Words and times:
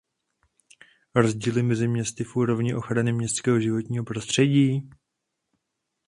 Rozdíly 1.15 1.63
mezi 1.63 1.87
městy 1.87 2.23
v 2.23 2.35
úrovni 2.35 2.75
ochrany 2.75 3.13
městského 3.13 3.59
životního 3.59 4.03
prostředí? 4.03 4.89